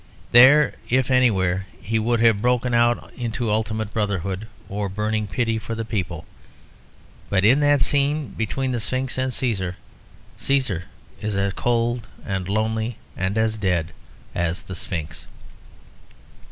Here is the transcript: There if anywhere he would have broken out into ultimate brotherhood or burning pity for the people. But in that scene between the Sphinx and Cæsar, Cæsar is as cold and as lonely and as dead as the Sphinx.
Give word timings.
There 0.31 0.73
if 0.89 1.11
anywhere 1.11 1.67
he 1.79 1.99
would 1.99 2.21
have 2.21 2.41
broken 2.41 2.73
out 2.73 3.13
into 3.15 3.51
ultimate 3.51 3.93
brotherhood 3.93 4.47
or 4.67 4.89
burning 4.89 5.27
pity 5.27 5.59
for 5.59 5.75
the 5.75 5.85
people. 5.85 6.25
But 7.29 7.45
in 7.45 7.59
that 7.59 7.83
scene 7.83 8.29
between 8.29 8.71
the 8.71 8.79
Sphinx 8.79 9.19
and 9.19 9.31
Cæsar, 9.31 9.75
Cæsar 10.39 10.85
is 11.21 11.35
as 11.37 11.53
cold 11.53 12.07
and 12.25 12.45
as 12.47 12.49
lonely 12.49 12.97
and 13.15 13.37
as 13.37 13.59
dead 13.59 13.91
as 14.33 14.63
the 14.63 14.73
Sphinx. 14.73 15.27